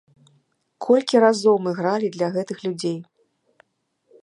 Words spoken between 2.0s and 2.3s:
для